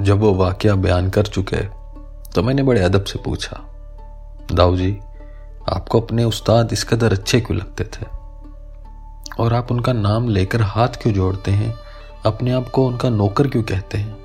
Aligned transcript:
जब 0.00 0.20
वो 0.20 0.32
वाक्य 0.34 0.74
बयान 0.74 1.10
कर 1.10 1.26
चुके 1.26 1.62
तो 2.34 2.42
मैंने 2.42 2.62
बड़े 2.62 2.80
अदब 2.80 3.04
से 3.04 3.18
पूछा, 3.18 3.60
दाऊ 4.52 4.76
जी, 4.76 4.98
आपको 5.68 6.00
अपने 6.00 6.24
उस्ताद 6.24 6.72
इस 6.72 6.84
कदर 6.84 7.12
अच्छे 7.12 7.40
क्यों 7.40 7.58
लगते 7.58 7.84
थे? 7.84 8.06
और 9.40 9.54
आप 9.54 9.72
उनका 9.72 9.92
नाम 9.92 10.28
लेकर 10.28 10.62
हाथ 10.62 10.88
क्यों 10.88 11.14
जोड़ते 11.14 11.50
हैं? 11.50 11.74
अपने 12.26 12.52
आप 12.52 12.68
को 12.68 12.86
उनका 12.86 13.10
नौकर 13.10 13.48
क्यों 13.48 13.62
कहते 13.62 13.98
हैं? 13.98 14.16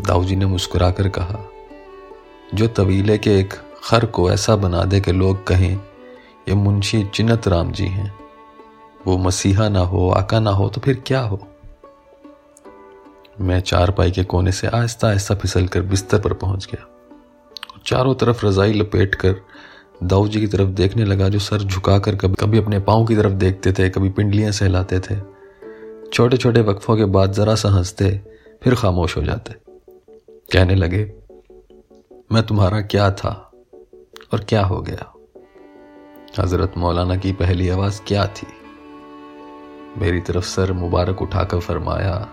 दाऊ 0.00 0.24
जी 0.24 0.36
ने 0.36 0.46
मुस्कुराकर 0.46 1.08
कहा, 1.08 1.38
जो 2.54 2.68
तवीले 2.68 3.18
के 3.18 3.38
एक 3.40 3.54
खर 3.84 4.04
को 4.06 4.30
ऐसा 4.30 4.56
बना 4.56 4.84
दे 4.84 5.00
कि 5.00 5.12
लोग 5.12 5.46
कहें, 5.46 5.76
ये 6.48 6.54
मुंशी 6.54 7.04
चिन्नत 7.04 7.48
राम 7.48 7.72
जी 7.72 7.86
हैं। 7.86 8.12
वो 9.06 9.16
मसीहा 9.18 9.68
ना 9.68 9.80
हो, 9.80 10.10
आका 10.10 10.40
ना 10.40 10.50
हो 10.50 10.68
तो 10.68 10.80
फिर 10.80 11.02
क्या 11.06 11.20
हो? 11.20 11.46
मैं 13.42 13.60
चार 13.60 13.90
पाई 13.90 14.10
के 14.10 14.24
कोने 14.24 14.52
से 14.52 14.66
आहिस्ता 14.66 15.08
आहिस्ता 15.08 15.34
फिसल 15.34 15.66
कर 15.66 15.82
बिस्तर 15.82 16.20
पर 16.20 16.32
पहुँच 16.32 16.66
गया। 16.66 16.88
चारों 17.86 18.14
तरफ़ 18.14 18.46
रजाई 18.46 18.72
लपेट 18.72 19.14
कर 19.14 19.36
दाऊ 20.02 20.28
जी 20.28 20.40
की 20.40 20.46
तरफ़ 20.46 20.68
देखने 20.68 21.04
लगा, 21.04 21.28
जो 21.28 21.38
सर 21.38 21.58
झुकाकर 21.58 22.16
कभी 22.16 22.34
कभी 22.34 22.58
अपने 22.58 22.78
पाँव 22.78 23.06
की 23.06 23.16
तरफ़ 23.16 23.32
देखते 23.32 23.72
थे, 23.72 23.90
कभी 23.90 24.08
पिंडलियाँ 24.08 24.52
सहलाते 24.52 25.00
थे। 25.00 25.16
छोटे 26.12 26.36
छोटे 26.36 26.60
वक्फों 26.60 26.96
के 26.96 27.04
बाद 27.04 27.32
जरा 27.32 27.54
सा 27.54 27.68
हँसते, 27.68 28.20
फिर 28.62 28.74
खामोश 28.74 29.16
हो 29.16 29.22
जाते। 29.22 29.54
कहने 30.52 30.74
लगे, 30.74 31.12
मैं 32.32 32.42
तुम्हारा 32.42 32.80
क्या 32.80 33.10
था 33.10 33.52
और 34.32 34.40
क्या 34.40 34.64
हो 34.64 34.80
गया? 34.80 35.12
हज़रत 36.38 36.72
मौलाना 36.76 37.16
की 37.16 37.32
पहली 37.32 37.68
आवाज़ 37.68 38.00
क्या 38.06 38.26
थी? 38.26 38.46
मेरी 39.98 40.20
तरफ़ 40.20 40.44
सर 40.44 40.72
मुबारक 40.72 41.22
उठाकर 41.22 41.60
फरमाया 41.60 42.28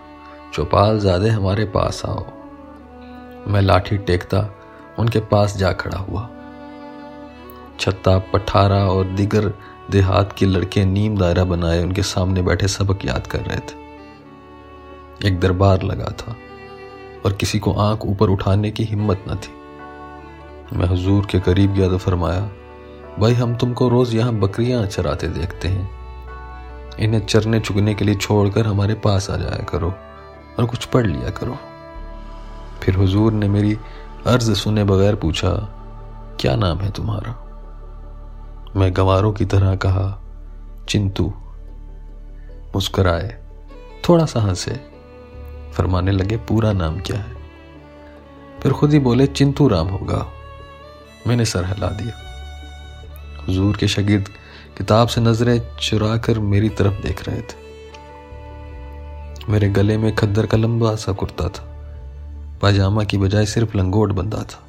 चौपाल 0.54 0.98
ज़्यादा 0.98 1.32
हमारे 1.32 1.64
पास 1.64 2.02
आओ। 2.06 2.24
मैं 3.48 3.60
लाठी 3.62 3.98
टेकता, 3.98 4.38
उनके 4.98 5.20
पास 5.20 5.56
जा 5.56 5.72
खड़ा 5.72 5.98
हुआ। 5.98 6.28
छत्ता, 7.80 8.18
पठारा 8.32 8.78
और 8.86 9.04
दिगर 9.06 9.52
देहात 9.90 10.32
के 10.32 10.46
लड़के 10.46 10.84
नीम 10.84 11.16
दायरा 11.16 11.44
बनाए 11.44 11.82
उनके 11.82 12.02
सामने 12.02 12.42
बैठे 12.42 12.68
सबक 12.68 13.04
याद 13.04 13.26
कर 13.26 13.40
रहे 13.40 13.58
थे। 13.58 15.28
एक 15.28 15.38
दरबार 15.40 15.82
लगा 15.82 16.10
था 16.20 16.36
और 17.24 17.32
किसी 17.32 17.58
को 17.58 17.72
आँख 17.80 18.04
ऊपर 18.06 18.30
उठाने 18.30 18.70
की 18.70 18.84
हिम्मत 18.84 19.24
न 19.28 19.36
थी। 19.36 20.76
मैं 20.78 20.86
हजूर 20.86 21.26
के 21.26 21.40
करीब 21.40 21.74
गया 21.74 21.88
तो 21.88 21.98
फरमाया, 21.98 22.50
भाई, 23.18 23.32
हम 23.32 23.56
तुमको 23.56 23.88
रोज 23.88 24.14
यहाँ 24.14 24.34
बकरियाँ 24.34 24.84
चराते 24.86 25.28
देखते 25.30 25.68
हैं। 25.68 25.90
इन्हें 26.98 27.26
चरने 27.26 27.60
चुगने 27.60 27.94
के 27.94 28.04
लिए 28.04 28.14
छोड़कर 28.14 28.66
हमारे 28.66 28.94
पास 28.94 29.30
आ 29.30 29.36
जाया 29.36 29.64
करो। 29.64 29.94
और 30.58 30.66
कुछ 30.66 30.84
पढ़ 30.84 31.06
लिया 31.06 31.30
करो। 31.30 31.58
फिर 32.82 32.94
हुजूर 32.94 33.32
ने 33.32 33.48
मेरी 33.48 33.78
अर्ज़ 34.26 34.54
सुने 34.54 34.84
बगैर 34.84 35.14
पूछा, 35.14 35.52
क्या 36.40 36.56
नाम 36.56 36.78
है 36.78 36.90
तुम्हारा? 36.90 37.46
मैं 38.76 38.96
गंवारों 38.96 39.32
की 39.32 39.44
तरह 39.44 39.76
कहा, 39.76 40.22
चिंतु। 40.88 41.32
मुस्कराए, 42.74 43.42
थोड़ा 44.08 44.24
सा 44.26 44.40
हंसे, 44.40 44.80
फरमाने 45.72 46.10
लगे, 46.10 46.36
पूरा 46.36 46.72
नाम 46.72 47.00
क्या 47.00 47.16
है? 47.16 47.36
फिर 48.62 48.72
खुद 48.72 48.92
ही 48.92 48.98
बोले, 48.98 49.26
चिंतू 49.26 49.68
राम 49.68 49.88
होगा। 49.88 50.26
मैंने 51.26 51.44
सर 51.44 51.64
हिला 51.64 51.88
दिया। 51.88 52.12
हुजूर 53.48 53.76
के 53.76 53.88
शगिर्द 53.88 54.28
किताब 54.78 55.08
से 55.08 55.20
नज़रें 55.20 55.62
चुरा 55.80 56.16
कर 56.16 56.38
मेरी 56.38 56.68
तरफ़ 56.68 57.02
देख 57.02 57.28
रहे 57.28 57.40
थे। 57.40 57.59
मेरे 59.48 59.68
गले 59.68 59.96
में 59.98 60.14
खद्दर 60.14 60.46
का 60.46 60.56
लंबा 60.58 60.94
सा 60.96 61.12
कुर्ता 61.12 61.48
था। 61.48 61.62
पाजामा 62.62 63.04
की 63.04 63.18
बजाय 63.18 63.46
सिर्फ़ 63.46 63.76
लंगोट 63.76 64.12
बंदा 64.12 64.42
था। 64.42 64.62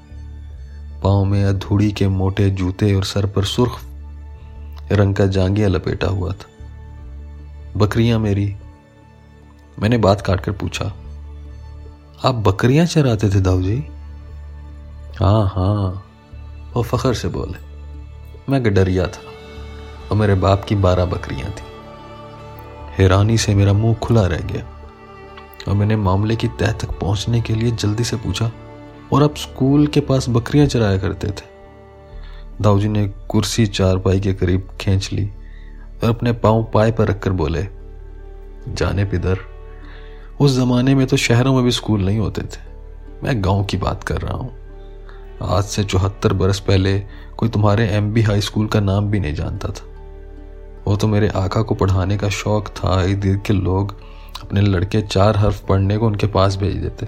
पाँव 1.03 1.23
में 1.25 1.43
अधूड़ी 1.45 1.91
के 1.91 2.07
मोटे 2.07 2.49
जूते 2.49 2.93
और 2.95 3.03
सर 3.03 3.25
पर 3.25 3.43
सुर्ख 3.45 3.79
रंग 4.91 5.15
का 5.15 5.25
जांगिया 5.27 5.67
लपेटा 5.67 6.07
हुआ 6.07 6.31
था। 6.31 6.49
बकरियाँ 7.77 8.19
मेरी, 8.19 8.55
मैंने 9.79 9.97
बात 9.97 10.21
काट 10.21 10.41
कर 10.41 10.51
पूछा, 10.51 10.85
आप 12.25 12.35
बकरियाँ 12.47 12.85
चराते 12.85 13.29
थे 13.29 13.41
दाऊ 13.41 13.61
जी 13.61 13.77
हाँ 15.19 15.45
हाँ 15.47 16.03
वो 16.75 16.83
फखर 16.83 17.13
से 17.13 17.27
बोले, 17.27 17.57
मैं 18.49 18.63
गडरिया 18.65 19.07
था 19.07 19.21
और 20.11 20.17
मेरे 20.17 20.35
बाप 20.35 20.63
की 20.65 20.75
बारह 20.77 21.05
बकरियाँ 21.05 21.49
थी। 21.49 21.70
हैरानी 22.91 23.37
से 23.37 23.55
मेरा 23.55 23.73
मुँह 23.73 23.93
खुला 23.93 24.25
रह 24.27 24.39
गया 24.43 24.63
और 25.67 25.73
मैंने 25.73 25.95
मामले 25.95 26.35
की 26.35 26.47
तह 26.59 26.71
तक 26.71 26.99
पहुँचने 26.99 27.41
के 27.41 27.55
लिए 27.55 27.71
जल्दी 27.71 28.03
से 28.03 28.17
पूछा, 28.17 28.51
और 29.13 29.23
आप 29.23 29.35
स्कूल 29.35 29.87
के 29.87 29.99
पास 29.99 30.29
बकरियाँ 30.29 30.67
चराया 30.67 30.97
करते 30.97 31.27
थे? 31.27 31.49
दाऊजी 32.61 32.87
ने 32.87 33.07
कुर्सी 33.29 33.65
चारपाई 33.67 34.19
के 34.19 34.33
करीब 34.33 34.69
खींच 34.81 35.11
ली 35.13 35.25
और 36.03 36.09
अपने 36.09 36.33
पाँव 36.33 36.63
पाए 36.73 36.91
पर 36.91 37.07
रखकर 37.07 37.31
बोले, 37.31 37.67
जाने 38.67 39.05
पिदर 39.05 39.39
उस 40.41 40.55
जमाने 40.55 40.95
में 40.95 41.05
तो 41.07 41.17
शहरों 41.17 41.53
में 41.53 41.63
भी 41.63 41.71
स्कूल 41.71 42.05
नहीं 42.05 42.19
होते 42.19 42.41
थे। 42.41 42.69
मैं 43.23 43.43
गाँव 43.43 43.63
की 43.63 43.77
बात 43.77 44.03
कर 44.03 44.21
रहा 44.21 44.33
हूँ। 44.33 44.51
आज 45.43 45.63
से 45.63 45.83
चौहत्तर 45.83 46.33
बरस 46.33 46.59
पहले 46.59 46.99
कोई 47.37 47.49
तुम्हारे 47.49 47.87
एम 47.89 48.11
बी 48.13 48.21
हाई 48.21 48.41
स्कूल 48.41 48.67
का 48.67 48.79
नाम 48.79 49.09
भी 49.11 49.19
नहीं 49.19 49.33
जानता 49.33 49.67
था। 49.67 49.85
वो 50.87 50.95
तो 50.95 51.07
मेरे 51.07 51.27
आका 51.35 51.61
को 51.61 51.75
पढ़ाने 51.75 52.17
का 52.17 52.29
शौक 52.31 52.67
था। 52.67 53.05
गिर्द 53.05 53.41
के 53.45 53.53
लोग 53.53 53.95
अपने 54.41 54.61
लड़के 54.61 55.01
चार 55.01 55.37
हर्फ 55.37 55.65
पढ़ने 55.67 55.97
को 55.97 56.07
उनके 56.07 56.27
पास 56.27 56.55
भेज 56.55 56.75
देते। 56.75 57.07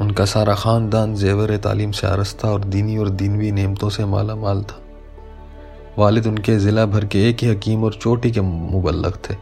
उनका 0.00 0.24
सारा 0.24 0.54
ख़ानदान, 0.54 1.14
जेवर, 1.14 1.56
तालीम 1.56 1.90
से 1.90 2.06
आरस्ता 2.06 2.48
और 2.48 2.64
दीनी 2.64 2.96
और 2.98 3.08
दीनवी 3.10 3.50
नेमतों 3.52 3.90
से 3.90 4.04
माला 4.04 4.34
माल 4.34 4.62
था। 4.62 4.80
वालिद 5.98 6.26
उनके 6.26 6.56
ज़िला 6.58 6.86
भर 6.86 7.04
के 7.04 7.28
एक 7.28 7.42
ही 7.42 7.48
हकीम 7.48 7.84
और 7.84 7.94
चोटी 7.94 8.30
के 8.30 8.40
मुबलक 8.40 9.20
थे। 9.24 9.34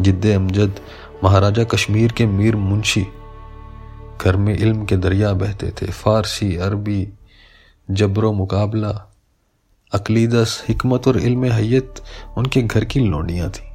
जिद्द 0.00 0.26
अमजद 0.26 0.80
महाराजा 1.24 1.64
कश्मीर 1.64 2.12
के 2.12 2.26
मीर 2.26 2.56
मुंशी 2.56 3.06
घर 4.20 4.36
में 4.36 4.54
इल्म 4.54 4.84
के 4.84 4.96
दरिया 4.96 5.32
बहते 5.32 5.70
थे। 5.72 5.86
फारसी, 5.86 6.56
अरबी, 6.56 7.08
जबरो 7.88 8.32
मुकाबला 8.32 8.90
अकलीदस, 9.92 10.64
हिकमत 10.68 11.06
और 11.08 11.18
इल्म 11.20 11.44
हैत 11.46 12.02
उनके 12.38 12.62
घर 12.62 12.84
की 12.84 13.00
लोडियाँ 13.00 13.50
थी। 13.50 13.68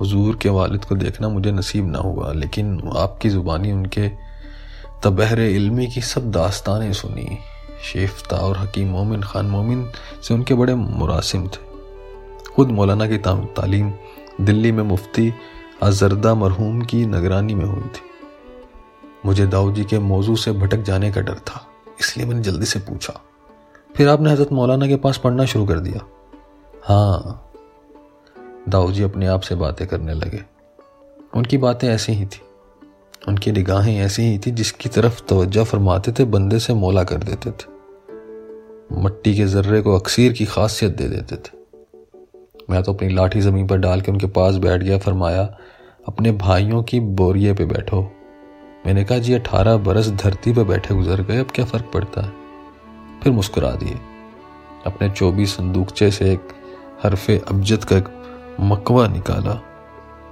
हुजूर 0.00 0.36
के 0.36 0.48
वालिद 0.48 0.84
को 0.84 0.94
देखना 0.94 1.28
मुझे 1.28 1.52
नसीब 1.52 1.90
ना 1.90 1.98
हुआ, 1.98 2.32
लेकिन 2.32 2.80
आपकी 2.96 3.28
ज़ुबानी 3.28 3.72
उनके 3.72 4.08
तबहर 5.04 5.40
इल्मी 5.40 5.86
की 5.86 6.00
सब 6.02 6.30
दास्तानें 6.30 6.92
सुनी। 6.92 7.38
शेफ्ता 7.84 8.36
और 8.38 8.58
हकीम 8.58 8.88
मोमिन 8.88 9.22
खान 9.22 9.46
मोमिन 9.46 9.86
से 10.22 10.34
उनके 10.34 10.54
बड़े 10.54 10.74
मुरासिम 10.74 11.46
थे। 11.46 11.66
खुद 12.46 12.70
मौलाना 12.70 13.06
की 13.06 13.18
तालीम 13.18 13.92
दिल्ली 14.40 14.72
में 14.72 14.82
मुफ्ती 14.84 15.32
अजरदा 15.82 16.34
मरहूम 16.34 16.82
की 16.82 17.04
निगरानी 17.06 17.54
में 17.54 17.64
हुई 17.64 17.88
थी। 17.88 18.06
मुझे 19.26 19.46
दाऊद 19.46 19.74
जी 19.74 19.84
के 19.84 19.98
मौजू 20.00 20.36
से 20.36 20.52
भटक 20.54 20.82
जाने 20.82 21.10
का 21.12 21.20
डर 21.20 21.38
था, 21.40 21.66
इसलिए 22.00 22.26
मैंने 22.26 22.42
जल्दी 22.42 22.66
से 22.66 22.78
पूछा 22.80 23.20
फिर 23.96 24.08
आपने 24.08 24.30
हज़रत 24.30 24.52
मौलाना 24.52 24.86
के 24.86 24.96
पास 24.96 25.18
पढ़ना 25.18 25.44
शुरू 25.44 25.66
कर 25.66 25.78
दिया। 25.78 26.06
हाँ 26.84 27.44
दाऊ 28.68 28.92
जी 28.92 29.02
अपने 29.02 29.26
आप 29.26 29.40
से 29.40 29.54
बातें 29.54 29.88
करने 29.88 30.14
लगे। 30.14 30.42
उनकी 31.34 31.58
बातें 31.58 31.88
ऐसी 31.88 32.12
ही 32.12 32.26
थी। 32.26 32.40
उनकी 33.28 33.52
निगाहें 33.52 34.00
ऐसी 34.00 34.22
ही 34.22 34.38
थी 34.38 34.50
जिसकी 34.50 34.88
तरफ़ 34.88 35.22
तवज्जो 35.28 35.64
फरमाते 35.64 36.12
थे, 36.12 36.24
बंदे 36.24 36.58
से 36.58 36.74
मोला 36.74 37.04
कर 37.04 37.16
देते 37.16 37.50
थे। 37.50 37.78
मट्टी 38.92 39.34
के 39.34 39.44
जर्रे 39.44 39.82
को 39.82 39.98
अक्सीर 39.98 40.32
की 40.32 40.44
खासियत 40.44 40.96
दे 40.96 41.08
देते 41.08 41.36
थे। 41.36 41.58
मैं 42.70 42.82
तो 42.82 42.92
अपनी 42.92 43.08
लाठी 43.08 43.40
ज़मीन 43.40 43.66
पर 43.66 43.78
डाल 43.78 44.00
के 44.00 44.12
उनके 44.12 44.26
पास 44.26 44.54
बैठ 44.54 44.82
गया, 44.82 44.98
फरमाया, 44.98 45.58
अपने 46.08 46.32
भाइयों 46.32 46.82
की 46.82 47.00
बोरिए 47.00 47.54
पे 47.54 47.64
बैठो। 47.64 48.02
मैंने 48.86 49.04
कहा, 49.04 49.18
जी, 49.18 49.34
अठारह 49.34 49.76
बरस 49.76 50.08
धरती 50.08 50.52
पर 50.52 50.64
बैठे 50.64 50.94
गुजर 50.94 51.22
गए, 51.22 51.38
अब 51.38 51.46
क्या 51.50 51.64
फ़र्क 51.64 51.90
पड़ता 51.94 52.20
है? 52.20 52.47
फिर 53.22 53.32
मुस्कुरा 53.32 53.70
दिए। 53.70 54.00
अपने 54.86 55.10
चौबीस 55.10 55.56
संदूकचे 55.56 56.10
से 56.10 56.32
एक 56.32 56.48
हरफ 57.02 57.30
अबजद 57.30 57.84
का 57.84 57.96
एक 57.96 58.04
मकवा 58.60 59.08
निकाला 59.08 59.62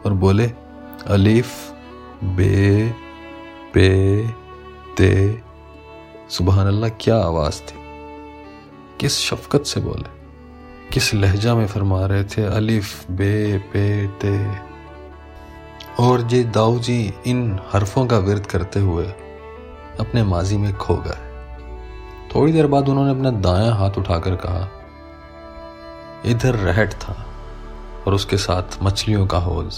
और 0.06 0.12
बोले, 0.12 0.53
अलीफ, 1.06 1.49
बे, 2.25 2.91
पे, 3.75 4.29
ते 4.97 5.43
सुबह 6.31 6.62
अल्लाह 6.62 6.91
क्या 6.91 7.17
आवाज़ 7.17 7.61
थी? 7.61 7.75
किस 9.00 9.19
शफकत 9.19 9.62
से 9.62 9.81
बोले? 9.81 10.17
किस 10.93 11.15
लहजा 11.15 11.55
में 11.55 11.67
फरमा 11.67 12.06
रहे 12.06 12.25
थे? 12.25 12.43
अलिफ, 12.43 13.11
बे, 13.11 13.59
पे, 13.59 14.06
ते। 14.06 14.47
और 16.00 16.23
जी 16.23 16.44
दाऊ 16.44 16.79
जी 16.79 17.15
इन 17.27 17.59
हरफों 17.73 18.06
का 18.06 18.19
विरद 18.19 18.47
करते 18.47 18.81
हुए 18.81 19.06
अपने 20.00 20.23
माजी 20.23 20.56
में 20.56 20.77
खो 20.77 20.97
गए। 20.97 21.25
थोड़ी 22.37 22.53
देर 22.53 22.67
बाद 22.67 22.88
उन्होंने 22.88 23.11
अपना 23.11 23.31
दायां 23.31 23.73
हाथ 23.75 23.91
उठाकर 23.91 24.37
कहा, 24.37 24.69
इधर 26.27 26.55
रहट 26.55 26.93
था 26.93 27.27
और 28.06 28.15
उसके 28.15 28.37
साथ 28.37 28.62
मछलियों 28.83 29.27
का 29.27 29.38
हौज 29.38 29.73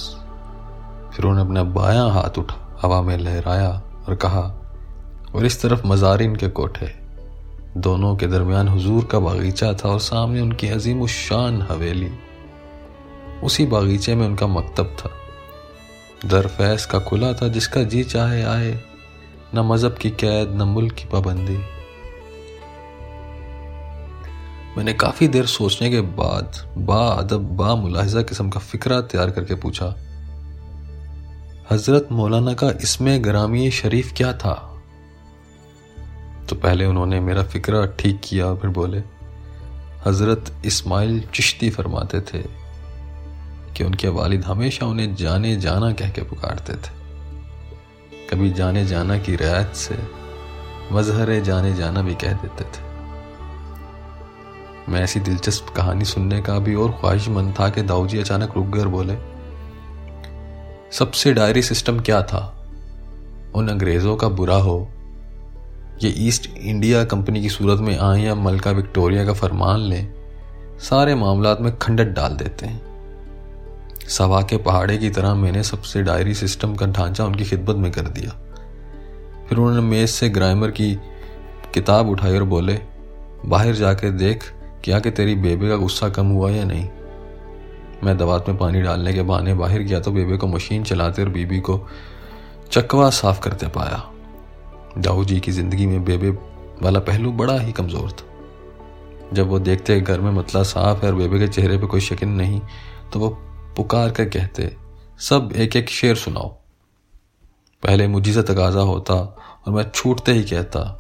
फिर 1.12 1.26
उन्होंने 1.26 1.40
अपना 1.40 1.62
बायां 1.62 2.10
हाथ 2.10 2.38
उठा, 2.38 2.78
हवा 2.82 3.02
में 3.02 3.19
लहराया 3.19 3.82
और 4.08 4.14
कहा, 4.14 4.40
और 5.34 5.46
इस 5.46 5.62
तरफ़ 5.62 5.87
मजारिन 5.87 6.37
के 6.37 6.49
कोठे। 6.49 6.94
दोनों 7.76 8.16
के 8.16 8.26
दरमियान 8.26 8.69
हुजूर 8.69 9.05
का 9.05 9.19
बागीचा 9.19 9.72
था 9.72 9.88
और 9.88 10.00
सामने 10.00 10.40
उनकी 10.40 10.69
अजीम 10.69 11.06
शान 11.06 11.62
हवेली। 11.62 12.10
उसी 13.44 13.66
बागीचे 13.66 14.14
में 14.14 14.26
उनका 14.26 14.46
मकतब 14.46 14.96
था। 14.99 15.10
दरफैस 16.28 16.87
का 16.87 16.99
खुला 16.99 17.32
था 17.32 17.49
जिसका 17.49 17.82
जी 17.82 18.05
चाहे 18.05 18.43
आए, 18.43 18.81
न 19.55 19.58
मज़हब 19.58 19.94
की 19.94 20.10
कैद, 20.10 20.49
न 20.50 20.62
मुल्क 20.62 20.94
की 20.94 21.05
पाबंदी। 21.05 21.77
मैंने 24.78 24.92
काफ़ी 24.92 25.26
देर 25.28 25.46
सोचने 25.46 25.90
के 25.90 26.00
बाद, 26.00 26.56
बा 26.78 27.06
अदब, 27.12 27.56
बा 27.56 27.75
मुलाहिजा 27.75 28.22
किस्म 28.22 28.50
का 28.50 28.60
फिक्रा 28.60 29.00
तैयार 29.00 29.30
करके 29.30 29.54
पूछा, 29.54 29.86
हज़रत 31.70 32.08
मौलाना 32.12 32.52
का 32.52 32.70
इसमें 32.82 33.25
ग्रामी 33.25 33.70
शरीफ 33.70 34.12
क्या 34.16 34.32
था? 34.32 34.54
तो 36.48 36.56
पहले 36.56 36.84
उन्होंने 36.86 37.20
मेरा 37.20 37.42
फिक्रा 37.42 37.84
ठीक 37.98 38.20
किया, 38.25 38.54
फिर 38.54 38.70
बोले, 38.70 39.02
हज़रत 40.06 40.54
इस्माइल 40.64 41.20
चिश्ती 41.34 41.70
फरमाते 41.70 42.20
थे 42.20 42.42
कि 43.74 43.84
उनके 43.84 44.08
वालिद 44.08 44.44
हमेशा 44.44 44.86
उन्हें 44.86 45.14
जाने 45.14 45.56
जाना 45.56 45.92
कह 45.92 46.10
के 46.10 46.22
पुकारते 46.22 46.72
थे। 46.72 46.96
कभी 48.31 48.50
जाने 48.52 48.86
जाना 48.86 49.19
की 49.19 49.36
रियायत 49.36 49.74
से, 49.76 49.98
मजहर 50.92 51.40
जाने 51.40 51.74
जाना 51.74 52.02
भी 52.02 52.14
कह 52.14 52.32
देते 52.32 52.64
थे। 52.64 52.88
मैं 54.88 55.00
ऐसी 55.00 55.20
दिलचस्प 55.20 55.69
कहानी 55.76 56.05
सुनने 56.05 56.40
का 56.43 56.58
भी 56.58 56.75
और 56.75 56.90
ख्वाहिशमंद 56.90 57.55
था 57.61 57.69
कि 57.69 57.82
दाऊजी 57.82 58.19
अचानक 58.19 58.52
रुक 58.56 58.67
गए 58.67 58.81
और 58.81 58.88
बोले, 58.88 59.17
सबसे 60.93 61.32
डायरी 61.32 61.62
सिस्टम 61.62 62.00
क्या 62.00 62.23
था? 62.23 62.40
उन 63.55 63.69
अंग्रेज़ों 63.69 64.17
का 64.17 64.29
बुरा 64.29 64.56
हो? 64.56 64.88
ये 66.02 66.14
ईस्ट 66.19 66.50
इंडिया 66.58 67.05
कंपनी 67.05 67.43
की 67.43 67.49
सूरत 67.49 67.81
में 67.81 67.99
आए 67.99 68.23
या 68.23 68.35
मलका 68.35 68.70
विक्टोरिया 68.70 69.25
का 69.26 69.32
फरमान 69.32 69.81
लें, 69.81 70.12
सारे 70.81 71.14
मामला 71.14 71.56
में 71.61 71.79
खंडत 71.79 72.06
डाल 72.06 72.37
देते 72.37 72.67
हैं। 72.67 72.81
सवा 74.08 74.43
के 74.43 74.56
पहाड़े 74.56 74.99
की 74.99 75.11
तरह 75.11 75.34
मैंने 75.34 75.62
सबसे 75.62 76.02
डायरी 76.02 76.34
सिस्टम 76.34 76.75
का 76.75 76.87
ढांचा 76.87 77.25
उनकी 77.25 77.44
खिदमत 77.44 77.76
में 77.76 77.91
कर 77.93 78.02
दिया। 78.02 78.31
फिर 79.49 79.58
उन्होंने 79.58 79.81
मेज 79.81 80.08
से 80.11 80.29
ग्रामर 80.29 80.70
की 80.70 80.94
किताब 81.75 82.08
उठाई 82.08 82.37
और 82.37 82.44
बोले, 82.44 82.79
बाहर 83.46 83.73
जाके 83.73 84.11
देख 84.11 84.44
क्या 84.84 84.98
कि 85.00 85.10
तेरी 85.10 85.34
बेबे 85.36 85.69
का 85.69 85.76
गुस्सा 85.76 86.08
कम 86.08 86.26
हुआ 86.26 86.50
या 86.50 86.64
नहीं? 86.64 86.88
मैं 88.04 88.16
दवात 88.19 88.48
में 88.48 88.56
पानी 88.58 88.80
डालने 88.82 89.12
के 89.12 89.22
बहाने 89.22 89.54
बाहर 89.54 89.78
गया 89.80 90.00
तो 90.00 90.12
बेबे 90.12 90.36
को 90.36 90.46
मशीन 90.46 90.84
चलाते 90.84 91.22
और 91.22 91.28
बीबी 91.28 91.60
को 91.60 91.80
चकवा 92.72 93.08
साफ़ 93.12 93.40
करते 93.40 93.69
पाया। 93.69 94.02
दाऊ 94.98 95.25
जी 95.25 95.40
की 95.40 95.52
ज़िंदगी 95.52 95.86
में 95.86 96.04
बेबे 96.04 96.30
वाला 96.82 97.00
पहलू 97.00 97.32
बड़ा 97.32 97.58
ही 97.58 97.72
कमज़ोर 97.72 98.10
था। 98.10 99.34
जब 99.34 99.48
वो 99.48 99.58
देखते 99.58 100.00
घर 100.00 100.20
में 100.20 100.30
मतला 100.32 100.62
साफ़ 100.64 101.04
है 101.04 101.10
और 101.10 101.16
बेबे 101.16 101.38
के 101.38 101.48
चेहरे 101.48 101.78
पे 101.78 101.86
कोई 101.86 102.00
शकिन 102.00 102.28
नहीं 102.32 102.60
तो 103.12 103.20
वो 103.20 103.28
पुकार 103.76 104.10
कर 104.10 104.24
कहते, 104.26 104.72
सब 105.20 105.52
एक 105.56 105.76
एक 105.76 105.88
शेर 105.90 106.16
सुनाओ। 106.16 106.48
पहले 107.82 108.06
मुझी 108.08 108.32
से 108.32 108.42
तकाजा 108.44 108.81
होता 108.82 109.14
और 109.14 109.72
मैं 109.72 109.90
छूटते 109.90 110.32
ही 110.32 110.44
कहता, 110.44 110.98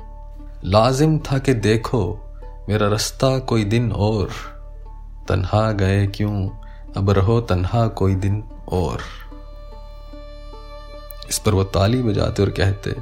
लाजिम 0.64 1.18
था 1.20 1.38
कि 1.38 1.54
देखो 1.54 2.00
मेरा 2.68 2.88
रास्ता 2.88 3.38
कोई 3.38 3.64
दिन 3.64 3.92
और। 3.92 4.30
तन्हा 5.28 5.72
गए 5.72 6.06
क्यों? 6.06 6.48
अब 6.96 7.10
रहो 7.10 7.40
तन्हा 7.40 7.88
कोई 7.88 8.14
दिन 8.14 8.44
और। 8.72 9.00
इस 11.28 11.38
पर 11.38 11.54
वो 11.54 11.64
ताली 11.64 12.02
बजाते 12.02 12.42
और 12.42 12.50
कहते 12.50 12.94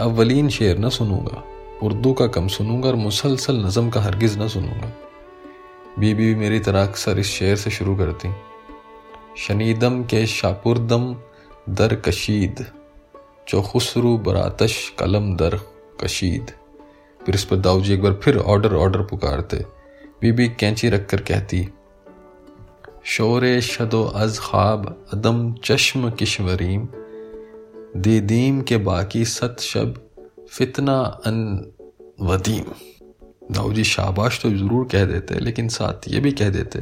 अवलीन 0.00 0.48
शेर 0.48 0.78
न 0.78 0.88
सुनूँगा। 0.88 1.44
उर्दू 1.82 2.12
का 2.12 2.26
कम 2.26 2.48
सुनूँगा 2.48 2.88
और 2.88 2.96
मुसलसल 2.96 3.66
नज़म 3.66 3.90
का 3.90 4.00
हरगिज 4.00 4.38
न 4.38 4.48
सुनूँगा। 4.48 4.92
बीबी 5.98 6.26
भी 6.26 6.34
मेरी 6.34 6.60
तरह 6.60 6.82
अक्सर 6.82 7.18
इस 7.18 7.26
शेर 7.26 7.56
से 7.56 7.70
शुरू 7.70 7.96
करती। 7.96 8.28
शनीदम 9.38 10.02
के 10.04 10.26
शापुरदम 10.26 11.16
दर 11.68 11.94
कशीद 11.94 12.66
जो 13.48 13.62
खुसरू 13.62 14.18
बरातश 14.18 14.92
कलम 14.98 15.36
दर 15.36 15.60
कशीद। 16.00 16.52
फिर 17.28 17.34
इस 17.34 17.42
पर 17.44 17.56
दाऊजी 17.56 17.92
एक 17.94 18.02
बार 18.02 18.12
फिर 18.14 18.36
ऑर्डर 18.40 18.74
ऑर्डर 18.74 19.00
पुकारते। 19.00 19.56
बीबी 20.22 20.46
कैंची 20.50 20.88
रखकर 20.88 21.20
कहती, 21.22 21.60
शोर 23.06 23.44
शदो 23.60 24.02
अज 24.04 24.38
ख्वाब 24.40 24.86
अदम 25.12 25.52
चश्म 25.64 26.10
किशवरीम 26.10 26.88
दीदीम 27.98 28.62
के 28.62 28.76
बाकी 28.78 29.24
सत 29.26 29.56
शब 29.60 29.94
फितना 30.50 30.96
अन 31.26 31.44
वदीम। 32.22 32.72
दाऊजी 33.52 33.84
शाबाश 33.84 34.40
तो 34.42 34.50
ज़रूर 34.50 34.88
कह 34.92 35.04
देते, 35.04 35.38
लेकिन 35.40 35.68
साथ 35.68 36.08
ये 36.08 36.20
भी 36.20 36.32
कह 36.32 36.50
देते, 36.50 36.80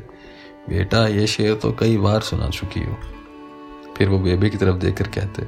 बेटा, 0.69 1.07
ये 1.09 1.27
शेर 1.27 1.55
तो 1.55 1.73
कई 1.73 1.97
बार 1.99 2.21
सुना 2.23 2.51
चुकी 2.51 2.81
हो। 2.81 2.97
फिर 3.97 4.09
वो 4.09 4.19
बेबी 4.21 4.51
की 4.51 4.59
तरफ़ 4.59 4.77
देखकर 4.77 5.09
कहते, 5.11 5.43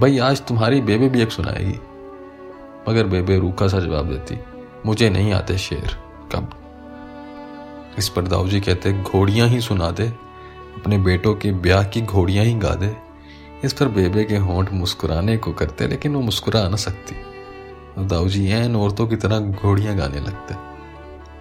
भाई, 0.00 0.18
आज 0.20 0.46
तुम्हारी 0.46 0.80
बेबी 0.82 1.08
भी 1.08 1.22
एक 1.22 1.32
सुनाएगी। 1.32 1.78
मगर 2.88 3.06
बेबे 3.06 3.38
रूखा 3.38 3.68
सा 3.68 3.80
जवाब 3.80 4.06
देती, 4.06 4.38
मुझे 4.86 5.10
नहीं 5.10 5.32
आते 5.32 5.58
शेर, 5.58 5.96
कब? 6.34 6.50
इस 7.98 8.08
पर 8.08 8.22
दाऊजी 8.22 8.60
कहते, 8.60 8.92
घोड़ियाँ 8.92 9.48
ही 9.48 9.60
सुना 9.60 9.90
दे, 9.90 10.06
अपने 10.76 10.98
बेटों 10.98 11.34
के 11.34 11.52
ब्याह 11.52 11.84
की 11.84 12.00
घोड़ियाँ 12.00 12.44
ही 12.44 12.54
गा 12.54 12.74
दे। 12.74 12.96
इस 13.64 13.72
पर 13.72 13.88
बेबे 13.88 14.24
के 14.24 14.36
होंठ 14.36 14.72
मुस्कुराने 14.72 15.36
को 15.36 15.52
करते, 15.52 15.86
लेकिन 15.86 16.14
वो 16.14 16.20
मुस्कुरा 16.20 16.68
न 16.68 16.76
सकती। 16.76 17.16
दाऊजी 18.06 18.46
एन 18.46 18.76
औरतों 18.76 19.06
की 19.06 19.16
तरह 19.16 19.40
घोड़ियाँ 19.40 19.96
गाने 19.96 20.20
लगते। 20.20 20.54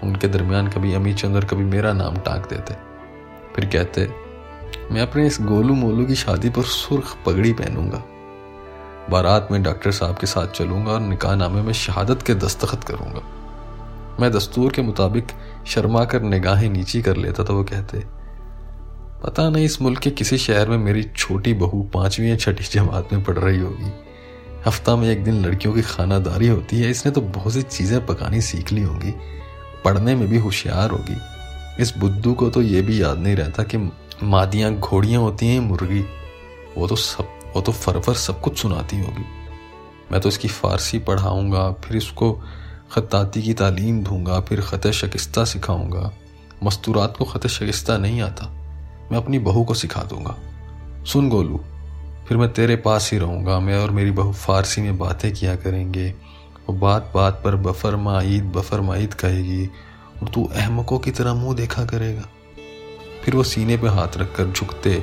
उनके 0.08 0.28
दरमियान 0.28 0.68
कभी 0.68 0.94
अमी 0.94 1.14
चंद 1.14 1.36
और 1.36 1.46
कभी 1.46 1.64
मेरा 1.64 1.94
नाम 1.94 2.16
टाक 2.16 2.50
देते। 2.50 2.74
फिर 3.56 3.66
कहते, 3.66 4.10
मैं 4.92 5.02
अपने 5.02 5.28
इस 5.28 5.38
गोलू 5.42 5.74
मोलू 5.74 6.06
की 6.06 6.16
शादी 6.16 6.50
पर 6.50 6.62
सुर्ख 6.62 7.18
पगड़ी 7.26 7.54
पहनूँगा। 7.54 8.04
बारात 9.10 9.48
में 9.52 9.62
डॉक्टर 9.64 9.92
साहब 9.92 10.18
के 10.18 10.28
साथ 10.28 10.48
चलूँगा 10.54 10.92
और 10.92 11.00
निकाह 11.02 11.36
नामे 11.36 11.62
में 11.62 11.74
शहादत 11.76 12.22
के 12.22 12.36
दस्तखत 12.36 12.84
करूँगा। 12.84 13.22
मैं 14.20 14.32
दस्तूर 14.32 14.72
के 14.74 14.82
मुताबिक 14.82 15.28
शर्मा 15.68 16.04
कर 16.06 16.22
निगाहें 16.24 16.70
नीची 16.70 17.02
कर 17.02 17.18
लेता 17.18 17.44
तो 17.44 17.56
वो 17.56 17.64
कहते, 17.64 18.00
पता 19.24 19.50
नहीं 19.50 19.66
इस 19.66 19.82
मुल्क 19.82 20.00
के 20.00 20.10
किसी 20.12 20.38
शहर 20.38 20.70
में 20.70 20.78
मेरी 20.78 21.04
छोटी 21.06 21.54
बहू 21.56 21.82
पांचवी 21.94 22.30
या 22.30 22.36
छठी 22.38 22.64
जमात 22.72 23.14
में 23.14 23.24
पढ़ 23.24 23.38
रही 23.38 23.60
होगी। 23.60 23.92
हफ़्ता 24.66 24.96
में 24.96 25.10
एक 25.10 25.24
दिन 25.24 25.42
लड़कियों 25.42 25.74
की 25.74 25.82
खानादारी 25.82 26.48
होती 26.48 26.80
है, 26.80 26.90
इसने 26.92 27.12
तो 27.12 27.22
बहुत 27.22 27.54
सी 27.54 27.62
चीज़ें 27.62 28.06
पकानी 28.06 28.42
सीख 28.42 28.72
ली 28.72 28.82
होंगी, 28.82 29.14
पढ़ने 29.86 30.16
में 30.16 30.28
भी 30.30 30.38
होशियार 30.38 30.92
होगी। 30.92 31.18
इस 31.82 31.94
बुद्धू 31.98 32.34
को 32.34 32.50
तो 32.50 32.62
ये 32.62 32.82
भी 32.82 33.02
याद 33.02 33.20
नहीं 33.20 33.36
रहता 33.36 33.64
कि 33.64 33.78
मादियाँ 34.24 34.74
घोड़ियाँ 34.74 35.22
होती 35.22 35.48
हैं, 35.48 35.60
मुर्गी, 35.60 36.06
वो 36.78 36.88
तो 36.88 36.96
सब 36.98 37.39
वो 37.56 37.62
तो 37.62 37.72
फरफर 37.72 38.14
सब 38.14 38.42
कुछ 38.42 38.58
सुनाती 38.58 39.00
होगी। 39.00 39.26
मैं 40.12 40.22
तो 40.22 40.30
इसकी 40.30 40.48
फारसी 40.48 41.00
पढ़ाऊँगा, 41.00 41.72
फिर 41.72 41.98
इसको 41.98 42.32
ख़ताती 42.92 43.42
की 43.42 43.54
तालीम 43.54 44.04
दूँगा, 44.04 44.40
फिर 44.40 44.62
ख़त 44.62 44.88
शिकस्ता 44.88 45.44
सिखाऊँगा। 45.46 46.12
मस्तूरात 46.64 47.18
को 47.18 47.26
ख़त 47.26 47.48
शिकस्ता 47.48 47.98
नहीं 47.98 48.22
आता। 48.22 48.48
मैं 49.12 49.18
अपनी 49.18 49.40
बहू 49.40 49.64
को 49.64 49.74
सिखा 49.74 50.04
दूँगा। 50.04 50.36
सुन 51.04 51.30
गोलू, 51.30 51.60
फिर 52.28 52.38
मैं 52.38 52.52
तेरे 52.54 52.76
पास 52.76 53.10
ही 53.14 53.18
रहूँगा। 53.18 53.60
मैं 53.60 53.78
और 53.78 53.92
मेरी 53.92 54.12
बहू 54.12 54.34
फारसी 54.34 54.82
में 54.82 54.98
बातें 54.98 55.32
किया 55.34 55.56
करेंगे। 55.56 56.10
वो 56.70 56.74
बात 56.74 57.12
बात 57.16 57.42
पर 57.46 57.56
बफर 57.56 57.96
माईद 57.96 58.52
बफर 58.52 58.82
माईद 58.82 59.14
कहेगी, 59.14 59.66
और 60.24 60.30
तू 60.30 60.44
अहमकों 60.46 61.00
की 61.00 61.12
तरह 61.12 61.34
मुँह 61.34 61.56
देखा 61.56 61.86
करेगा। 61.86 62.28
फिर 63.24 63.36
वो 63.36 63.44
सीने 63.44 63.78
पे 63.78 63.88
हाथ 63.88 64.18
रखकर 64.18 64.52
झुकते 64.52 64.94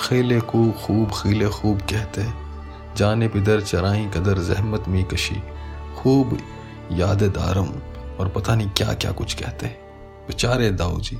खेले 0.00 0.40
को 0.40 0.70
खूब 0.70 1.10
खीले 1.10 1.48
खूब 1.48 1.80
कहते 1.80 2.24
जाने 2.96 3.28
पिदर 3.28 3.60
चराई 3.60 4.06
कदर 4.06 4.38
जहमत 4.38 4.84
में 4.88 5.04
कशी। 5.04 5.36
खूब 5.98 6.38
याद 6.92 7.22
दारम 7.22 7.68
और 8.20 8.28
पता 8.28 8.54
नहीं 8.54 8.70
क्या 8.70 8.94
क्या 8.94 9.12
कुछ 9.12 9.34
कहते 9.34 9.66
बेचारे 10.26 10.70
दाऊ 10.70 11.00
जी 11.00 11.18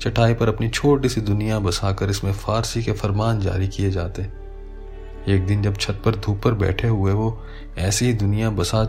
चटाई 0.00 0.34
पर 0.34 0.48
अपनी 0.48 0.68
छोटी 0.68 1.08
सी 1.08 1.20
दुनिया 1.20 1.58
बसाकर 1.58 2.10
इसमें 2.10 2.32
फारसी 2.32 2.82
के 2.82 2.92
फरमान 2.92 3.40
जारी 3.40 3.68
किए 3.68 3.90
जाते 3.90 4.22
एक 5.28 5.46
दिन 5.46 5.62
जब 5.62 5.76
छत 5.76 6.02
पर 6.04 6.16
धूप 6.16 6.40
पर 6.44 6.52
बैठे 6.52 6.88
हुए 6.88 7.12
वो 7.12 7.42
ऐसी 7.78 8.06
ही 8.06 8.12
दुनिया 8.12 8.50
बसा 8.50 8.84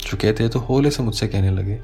चुके 0.00 0.32
थे 0.32 0.48
तो 0.48 0.58
होले 0.58 0.90
से 0.90 1.02
मुझसे 1.02 1.26
कहने 1.28 1.50
लगे, 1.50 1.80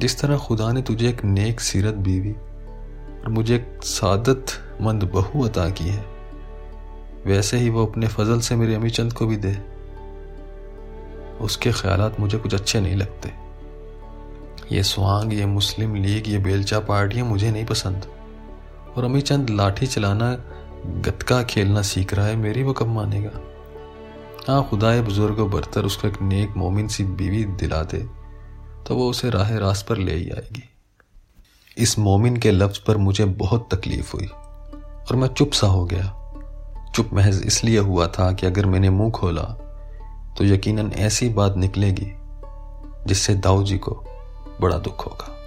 जिस 0.00 0.20
तरह 0.20 0.38
खुदा 0.38 0.72
ने 0.72 0.82
तुझे 0.82 1.08
एक 1.08 1.24
नेक 1.24 1.60
सीरत 1.60 1.94
बीवी 1.94 2.34
और 3.22 3.28
मुझे 3.28 3.54
एक 3.56 3.78
सादत 3.82 4.46
मंद 4.82 5.04
बहू 5.04 5.44
अता 5.44 5.68
की 5.70 5.84
है। 5.84 6.04
वैसे 7.26 7.58
ही 7.58 7.70
वो 7.70 7.86
अपने 7.86 8.08
फजल 8.08 8.40
से 8.40 8.56
मेरे 8.56 8.74
अमी 8.74 8.90
चंद 8.90 9.12
को 9.12 9.26
भी 9.26 9.36
दे। 9.36 9.56
उसके 11.40 11.72
ख्याल 11.72 12.12
मुझे 12.20 12.38
कुछ 12.38 12.54
अच्छे 12.54 12.80
नहीं 12.80 12.96
लगते। 12.96 13.32
ये 14.72 14.82
स्वांग, 14.82 15.32
ये 15.34 15.46
मुस्लिम 15.46 15.94
लीग, 15.94 16.28
ये 16.28 16.38
बेलचा 16.38 16.80
पार्टियाँ 16.80 17.26
मुझे 17.26 17.50
नहीं 17.50 17.64
पसंद। 17.66 18.06
और 18.96 19.04
अमी 19.04 19.20
चंद 19.20 19.50
लाठी 19.50 19.86
चलाना, 19.86 20.32
गतका 20.86 21.42
खेलना 21.42 21.82
सीख 21.82 22.14
रहा 22.14 22.26
है, 22.26 22.36
मेरी 22.36 22.62
वो 22.62 22.72
कब 22.72 22.86
मानेगा? 22.86 23.30
हाँ 24.48 24.62
खुदाए 24.70 25.00
बुज़ुर्ग 25.00 25.40
बरतर 25.40 25.84
उसको 25.84 26.08
एक 26.08 26.20
नेक 26.22 26.56
मोमिन 26.56 26.88
सी 26.88 27.04
बीवी 27.04 27.44
दिला 27.44 27.82
दे 27.82 27.98
तो 28.86 28.94
वो 28.94 29.08
उसे 29.10 29.30
राह 29.30 29.56
रास 29.58 29.82
पर 29.88 29.96
ले 29.96 30.14
ही 30.14 30.28
आएगी। 30.30 30.62
इस 31.78 31.98
मोमिन 31.98 32.36
के 32.36 32.50
लफ्ज 32.50 32.78
पर 32.78 32.96
मुझे 32.96 33.24
बहुत 33.24 33.68
तकलीफ़ 33.74 34.16
हुई 34.16 34.26
और 34.26 35.16
मैं 35.16 35.28
चुप 35.28 35.52
सा 35.52 35.66
हो 35.66 35.84
गया। 35.84 36.14
चुप 36.94 37.10
महज 37.12 37.42
इसलिए 37.46 37.78
हुआ 37.78 38.06
था 38.06 38.32
कि 38.32 38.46
अगर 38.46 38.66
मैंने 38.66 38.90
मुँह 38.90 39.10
खोला 39.10 39.42
तो 40.38 40.44
यकीनन 40.44 40.92
ऐसी 40.92 41.28
बात 41.28 41.56
निकलेगी 41.56 42.12
जिससे 43.06 43.34
दाऊ 43.34 43.62
जी 43.64 43.78
को 43.78 44.04
बड़ा 44.60 44.78
दुख 44.78 45.06
होगा। 45.06 45.37